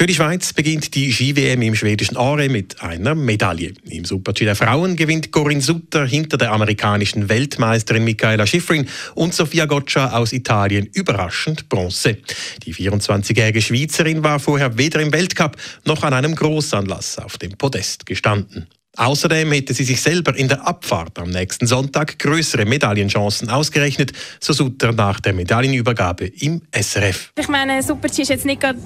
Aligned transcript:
Für 0.00 0.06
die 0.06 0.14
Schweiz 0.14 0.54
beginnt 0.54 0.94
die 0.94 1.12
Ski-WM 1.12 1.60
im 1.60 1.74
schwedischen 1.74 2.16
Aare 2.16 2.48
mit 2.48 2.80
einer 2.80 3.14
Medaille. 3.14 3.74
Im 3.90 4.06
Super-G 4.06 4.46
der 4.46 4.56
Frauen 4.56 4.96
gewinnt 4.96 5.30
Corinne 5.30 5.60
Sutter 5.60 6.06
hinter 6.06 6.38
der 6.38 6.52
amerikanischen 6.52 7.28
Weltmeisterin 7.28 8.04
Michaela 8.04 8.46
Schifrin 8.46 8.88
und 9.14 9.34
Sofia 9.34 9.66
Goccia 9.66 10.12
aus 10.16 10.32
Italien 10.32 10.86
überraschend 10.86 11.68
Bronze. 11.68 12.16
Die 12.64 12.74
24-jährige 12.74 13.60
Schweizerin 13.60 14.24
war 14.24 14.40
vorher 14.40 14.78
weder 14.78 15.02
im 15.02 15.12
Weltcup 15.12 15.58
noch 15.84 16.02
an 16.02 16.14
einem 16.14 16.34
Großanlass 16.34 17.18
auf 17.18 17.36
dem 17.36 17.58
Podest 17.58 18.06
gestanden. 18.06 18.68
Außerdem 18.96 19.52
hätte 19.52 19.72
sie 19.72 19.84
sich 19.84 20.02
selber 20.02 20.36
in 20.36 20.48
der 20.48 20.66
Abfahrt 20.66 21.18
am 21.20 21.30
nächsten 21.30 21.66
Sonntag 21.66 22.18
größere 22.18 22.64
Medaillenchancen 22.64 23.48
ausgerechnet, 23.48 24.12
so 24.40 24.52
Sutter 24.52 24.92
nach 24.92 25.20
der 25.20 25.32
Medaillenübergabe 25.32 26.26
im 26.26 26.62
SRF. 26.74 27.32
Ich 27.38 27.48
meine, 27.48 27.82
Super-G 27.82 28.22
ist 28.22 28.28
jetzt 28.28 28.44
nicht 28.44 28.60
gerade 28.60 28.80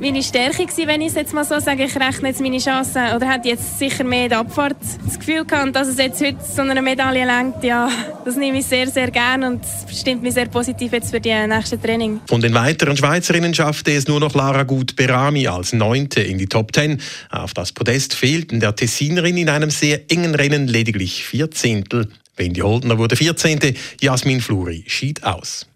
meine 0.00 0.22
Stärke 0.22 0.64
gewesen, 0.64 0.86
wenn 0.88 1.02
ich 1.02 1.08
es 1.08 1.14
jetzt 1.14 1.34
mal 1.34 1.44
so 1.44 1.60
sage. 1.60 1.84
Ich 1.84 1.94
rechne 1.94 2.28
jetzt 2.28 2.40
meine 2.40 2.58
Chancen 2.58 3.14
oder 3.14 3.30
hätte 3.30 3.48
jetzt 3.48 3.78
sicher 3.78 4.02
mehr 4.02 4.24
in 4.24 4.28
der 4.30 4.38
Abfahrt 4.38 4.76
das 5.04 5.18
Gefühl 5.18 5.44
gehabt, 5.44 5.76
dass 5.76 5.88
es 5.88 5.98
jetzt 5.98 6.22
heute 6.22 6.38
so 6.42 6.62
eine 6.62 6.80
Medaille 6.80 7.26
lenkt. 7.26 7.62
Ja, 7.62 7.90
das 8.24 8.36
nehme 8.36 8.60
ich 8.60 8.66
sehr, 8.66 8.88
sehr 8.88 9.10
gerne 9.10 9.46
und 9.46 9.60
stimmt 9.94 10.22
mich 10.22 10.34
sehr 10.34 10.46
positiv 10.46 10.92
jetzt 10.92 11.10
für 11.10 11.20
die 11.20 11.34
nächsten 11.46 11.80
Training. 11.80 12.20
Von 12.28 12.40
den 12.40 12.54
weiteren 12.54 12.96
Schweizerinnen 12.96 13.52
schaffte 13.52 13.92
es 13.92 14.08
nur 14.08 14.20
noch 14.20 14.34
Lara 14.34 14.62
Gut-Berami 14.62 15.48
als 15.48 15.74
Neunte 15.74 16.22
in 16.22 16.38
die 16.38 16.46
Top 16.46 16.72
Ten. 16.72 17.00
Auf 17.28 17.52
das 17.52 17.72
Podest 17.72 18.14
fehlten 18.14 18.58
der 18.58 18.74
Tessinerin 18.74 19.36
in 19.36 19.49
einem 19.52 19.70
sehr 19.70 20.10
engen 20.10 20.34
Rennen 20.34 20.66
lediglich 20.68 21.24
vier 21.24 21.50
Zehntel. 21.50 22.08
Wendy 22.36 22.60
Holdner 22.60 22.98
wurde 22.98 23.16
14. 23.16 23.76
Jasmin 24.00 24.40
Fluri 24.40 24.84
schied 24.86 25.24
aus. 25.24 25.66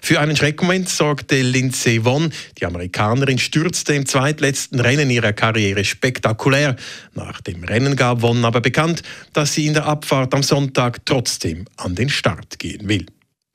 Für 0.00 0.20
einen 0.20 0.36
Schreckmoment 0.36 0.88
sorgte 0.88 1.40
Lindsay 1.40 2.04
Vonn. 2.04 2.32
Die 2.58 2.66
Amerikanerin 2.66 3.38
stürzte 3.38 3.94
im 3.94 4.06
zweitletzten 4.06 4.80
Rennen 4.80 5.10
ihrer 5.10 5.32
Karriere 5.32 5.84
spektakulär. 5.84 6.76
Nach 7.14 7.40
dem 7.40 7.64
Rennen 7.64 7.96
gab 7.96 8.20
Vonn 8.20 8.44
aber 8.44 8.60
bekannt, 8.60 9.02
dass 9.32 9.54
sie 9.54 9.66
in 9.66 9.74
der 9.74 9.86
Abfahrt 9.86 10.34
am 10.34 10.42
Sonntag 10.42 11.04
trotzdem 11.06 11.64
an 11.76 11.94
den 11.94 12.08
Start 12.08 12.58
gehen 12.58 12.88
will. 12.88 13.06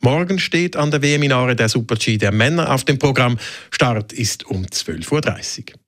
Morgen 0.02 0.40
steht 0.40 0.76
an 0.76 0.92
der 0.92 1.02
WM-Inare 1.02 1.56
der 1.56 1.70
Super-G 1.70 2.18
der 2.18 2.32
Männer 2.32 2.74
auf 2.74 2.86
dem 2.86 2.98
Programm. 2.98 3.38
Start 3.70 4.14
ist 4.14 4.46
um 4.46 4.66
12.30 4.66 5.60
Uhr. 5.60 5.80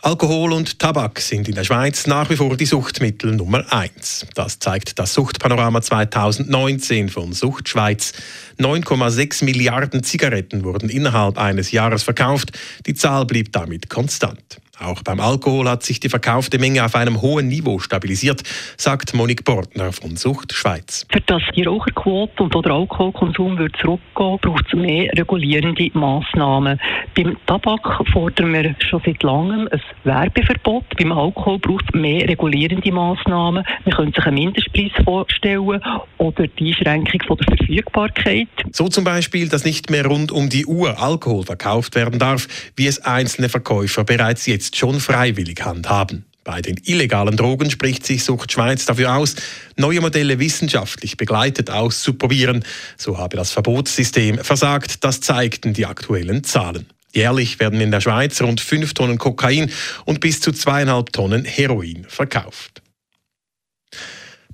Alkohol 0.00 0.52
und 0.52 0.78
Tabak 0.78 1.18
sind 1.18 1.48
in 1.48 1.56
der 1.56 1.64
Schweiz 1.64 2.06
nach 2.06 2.30
wie 2.30 2.36
vor 2.36 2.56
die 2.56 2.66
Suchtmittel 2.66 3.34
Nummer 3.34 3.64
eins. 3.72 4.24
Das 4.36 4.60
zeigt 4.60 4.96
das 5.00 5.12
Suchtpanorama 5.12 5.82
2019 5.82 7.08
von 7.08 7.32
Sucht 7.32 7.68
Schweiz. 7.68 8.12
9,6 8.58 9.44
Milliarden 9.44 10.04
Zigaretten 10.04 10.62
wurden 10.62 10.88
innerhalb 10.88 11.36
eines 11.36 11.72
Jahres 11.72 12.04
verkauft. 12.04 12.56
Die 12.86 12.94
Zahl 12.94 13.26
blieb 13.26 13.50
damit 13.50 13.90
konstant. 13.90 14.60
Auch 14.80 15.02
beim 15.02 15.18
Alkohol 15.18 15.68
hat 15.68 15.82
sich 15.82 15.98
die 15.98 16.08
verkaufte 16.08 16.58
Menge 16.58 16.84
auf 16.84 16.94
einem 16.94 17.20
hohen 17.20 17.48
Niveau 17.48 17.80
stabilisiert, 17.80 18.42
sagt 18.76 19.12
Monique 19.12 19.44
Bortner 19.44 19.92
von 19.92 20.16
Sucht 20.16 20.52
Schweiz. 20.52 21.04
Für 21.10 21.20
das 21.22 21.42
die 21.56 21.64
Raucherquote 21.64 22.44
und 22.44 22.54
der 22.54 22.72
Alkoholkonsum 22.72 23.58
wird 23.58 23.76
zurückgehen, 23.76 24.38
braucht 24.40 24.66
es 24.68 24.74
mehr 24.74 25.10
regulierende 25.16 25.90
Massnahmen. 25.94 26.78
Beim 27.16 27.36
Tabak 27.46 28.08
fordern 28.12 28.52
wir 28.52 28.76
schon 28.88 29.02
seit 29.04 29.22
langem 29.24 29.68
ein 29.72 29.80
Werbeverbot. 30.04 30.84
Beim 30.96 31.10
Alkohol 31.10 31.58
braucht 31.58 31.86
es 31.92 32.00
mehr 32.00 32.28
regulierende 32.28 32.92
Massnahmen. 32.92 33.64
Wir 33.84 33.92
können 33.94 34.12
sich 34.12 34.24
einen 34.26 34.36
Mindestpreis 34.36 34.92
vorstellen 35.04 35.80
oder 36.18 36.46
die 36.46 36.68
Einschränkung 36.68 37.20
von 37.26 37.36
der 37.38 37.56
Verfügbarkeit. 37.56 38.48
So 38.70 38.88
zum 38.88 39.02
Beispiel, 39.02 39.48
dass 39.48 39.64
nicht 39.64 39.90
mehr 39.90 40.06
rund 40.06 40.30
um 40.30 40.48
die 40.48 40.66
Uhr 40.66 41.02
Alkohol 41.02 41.44
verkauft 41.44 41.96
werden 41.96 42.20
darf, 42.20 42.46
wie 42.76 42.86
es 42.86 43.00
einzelne 43.00 43.48
Verkäufer 43.48 44.04
bereits 44.04 44.46
jetzt 44.46 44.67
jetzt 44.68 44.76
schon 44.76 45.00
freiwillig 45.00 45.64
handhaben. 45.64 46.26
Bei 46.44 46.60
den 46.60 46.78
illegalen 46.84 47.36
Drogen 47.36 47.70
spricht 47.70 48.06
sich 48.06 48.24
Sucht 48.24 48.52
Schweiz 48.52 48.84
dafür 48.84 49.16
aus, 49.16 49.34
neue 49.76 50.00
Modelle 50.00 50.38
wissenschaftlich 50.38 51.16
begleitet 51.16 51.70
auszuprobieren. 51.70 52.64
So 52.96 53.18
habe 53.18 53.36
das 53.36 53.50
Verbotssystem 53.50 54.38
versagt, 54.38 55.04
das 55.04 55.20
zeigten 55.20 55.72
die 55.72 55.86
aktuellen 55.86 56.44
Zahlen. 56.44 56.86
Jährlich 57.12 57.60
werden 57.60 57.80
in 57.80 57.90
der 57.90 58.00
Schweiz 58.00 58.40
rund 58.42 58.60
5 58.60 58.92
Tonnen 58.94 59.18
Kokain 59.18 59.70
und 60.04 60.20
bis 60.20 60.40
zu 60.40 60.52
zweieinhalb 60.52 61.12
Tonnen 61.12 61.44
Heroin 61.44 62.04
verkauft. 62.08 62.82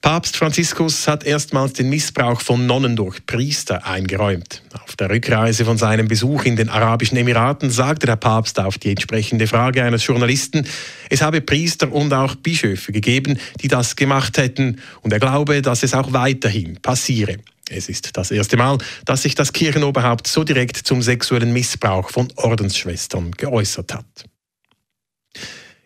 Papst 0.04 0.36
Franziskus 0.36 1.08
hat 1.08 1.24
erstmals 1.24 1.72
den 1.72 1.88
Missbrauch 1.88 2.42
von 2.42 2.66
Nonnen 2.66 2.94
durch 2.94 3.24
Priester 3.24 3.86
eingeräumt. 3.86 4.60
Auf 4.84 4.96
der 4.96 5.08
Rückreise 5.08 5.64
von 5.64 5.78
seinem 5.78 6.08
Besuch 6.08 6.44
in 6.44 6.56
den 6.56 6.68
Arabischen 6.68 7.16
Emiraten 7.16 7.70
sagte 7.70 8.04
der 8.04 8.16
Papst 8.16 8.60
auf 8.60 8.76
die 8.76 8.90
entsprechende 8.90 9.46
Frage 9.46 9.82
eines 9.82 10.04
Journalisten, 10.04 10.66
es 11.08 11.22
habe 11.22 11.40
Priester 11.40 11.90
und 11.90 12.12
auch 12.12 12.34
Bischöfe 12.34 12.92
gegeben, 12.92 13.38
die 13.62 13.68
das 13.68 13.96
gemacht 13.96 14.36
hätten, 14.36 14.78
und 15.00 15.10
er 15.10 15.20
glaube, 15.20 15.62
dass 15.62 15.82
es 15.82 15.94
auch 15.94 16.12
weiterhin 16.12 16.82
passiere. 16.82 17.38
Es 17.70 17.88
ist 17.88 18.14
das 18.14 18.30
erste 18.30 18.58
Mal, 18.58 18.76
dass 19.06 19.22
sich 19.22 19.34
das 19.34 19.54
Kirchenoberhaupt 19.54 20.26
so 20.26 20.44
direkt 20.44 20.76
zum 20.76 21.00
sexuellen 21.00 21.54
Missbrauch 21.54 22.10
von 22.10 22.30
Ordensschwestern 22.36 23.30
geäußert 23.30 23.94
hat. 23.94 24.04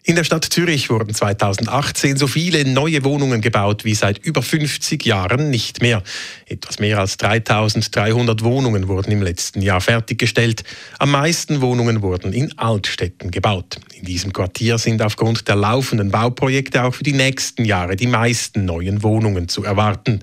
In 0.08 0.14
der 0.14 0.24
Stadt 0.24 0.46
Zürich 0.46 0.88
wurden 0.88 1.12
2018 1.12 2.16
so 2.16 2.26
viele 2.26 2.64
neue 2.64 3.04
Wohnungen 3.04 3.42
gebaut 3.42 3.84
wie 3.84 3.94
seit 3.94 4.16
über 4.16 4.40
50 4.40 5.04
Jahren 5.04 5.50
nicht 5.50 5.82
mehr. 5.82 6.02
Etwas 6.46 6.78
mehr 6.78 6.98
als 6.98 7.18
3300 7.18 8.42
Wohnungen 8.42 8.88
wurden 8.88 9.10
im 9.10 9.20
letzten 9.20 9.60
Jahr 9.60 9.82
fertiggestellt. 9.82 10.64
Am 10.98 11.10
meisten 11.10 11.60
Wohnungen 11.60 12.00
wurden 12.00 12.32
in 12.32 12.56
Altstädten 12.58 13.30
gebaut. 13.30 13.80
In 13.92 14.06
diesem 14.06 14.32
Quartier 14.32 14.78
sind 14.78 15.02
aufgrund 15.02 15.46
der 15.46 15.56
laufenden 15.56 16.10
Bauprojekte 16.10 16.84
auch 16.84 16.94
für 16.94 17.04
die 17.04 17.12
nächsten 17.12 17.66
Jahre 17.66 17.94
die 17.94 18.06
meisten 18.06 18.64
neuen 18.64 19.02
Wohnungen 19.02 19.50
zu 19.50 19.62
erwarten. 19.62 20.22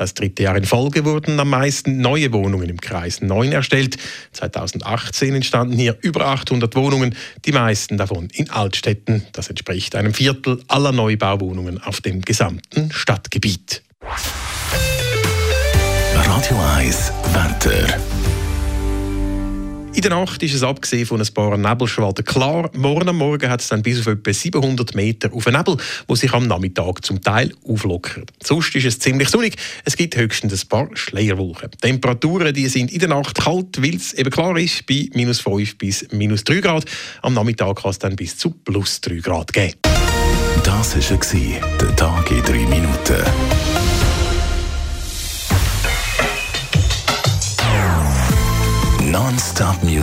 Das 0.00 0.14
dritte 0.14 0.44
Jahr 0.44 0.56
in 0.56 0.64
Folge 0.64 1.04
wurden 1.04 1.38
am 1.40 1.50
meisten 1.50 2.00
neue 2.00 2.32
Wohnungen 2.32 2.70
im 2.70 2.80
Kreis 2.80 3.20
9 3.20 3.52
erstellt. 3.52 3.98
2018 4.32 5.34
entstanden 5.34 5.76
hier 5.76 5.94
über 6.00 6.24
800 6.24 6.74
Wohnungen, 6.74 7.14
die 7.44 7.52
meisten 7.52 7.98
davon 7.98 8.30
in 8.32 8.48
Altstädten. 8.48 9.26
Das 9.32 9.50
entspricht 9.50 9.94
einem 9.94 10.14
Viertel 10.14 10.62
aller 10.68 10.92
Neubauwohnungen 10.92 11.82
auf 11.82 12.00
dem 12.00 12.22
gesamten 12.22 12.90
Stadtgebiet. 12.92 13.82
Radio 16.14 16.58
1 16.78 17.12
Wetter. 17.34 18.39
In 20.00 20.08
der 20.08 20.18
Nacht 20.18 20.42
ist 20.42 20.54
es 20.54 20.62
abgesehen 20.62 21.04
von 21.04 21.20
ein 21.20 21.34
paar 21.34 21.58
Nebelschwaden 21.58 22.24
klar. 22.24 22.70
Morgen 22.74 23.10
am 23.10 23.18
Morgen 23.18 23.50
hat 23.50 23.60
es 23.60 23.68
dann 23.68 23.82
bis 23.82 24.00
auf 24.00 24.06
etwa 24.06 24.32
700 24.32 24.94
Meter 24.94 25.30
auf 25.30 25.44
Nebel, 25.44 25.76
wo 26.08 26.14
sich 26.14 26.32
am 26.32 26.46
Nachmittag 26.46 27.04
zum 27.04 27.20
Teil 27.20 27.52
auflockert. 27.68 28.30
Sonst 28.42 28.74
ist 28.74 28.86
es 28.86 28.98
ziemlich 28.98 29.28
sonnig. 29.28 29.56
Es 29.84 29.98
gibt 29.98 30.16
höchstens 30.16 30.54
ein 30.54 30.68
paar 30.68 30.88
Schleierwolken. 30.94 31.72
Temperaturen 31.82 32.54
die 32.54 32.68
sind 32.68 32.90
in 32.90 33.00
der 33.00 33.10
Nacht 33.10 33.44
kalt, 33.44 33.82
weil 33.82 33.96
es 33.96 34.14
eben 34.14 34.30
klar 34.30 34.56
ist, 34.56 34.86
bei 34.86 35.10
minus 35.12 35.40
5 35.40 35.76
bis 35.76 36.06
minus 36.12 36.44
3 36.44 36.60
Grad. 36.60 36.86
Am 37.20 37.34
Nachmittag 37.34 37.82
kann 37.82 37.90
es 37.90 37.98
dann 37.98 38.16
bis 38.16 38.38
zu 38.38 38.52
plus 38.52 39.02
3 39.02 39.16
Grad 39.16 39.52
geben. 39.52 39.74
Das 40.64 40.96
war 40.96 41.78
der 41.78 41.96
Tag 41.96 42.30
in 42.30 42.42
3 42.42 42.52
Minuten. 42.52 43.22